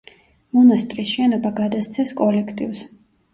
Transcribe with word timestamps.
მონასტრის 0.57 1.11
შენობა 1.17 1.51
გადასცეს 1.59 2.15
კოლექტივს. 2.23 2.83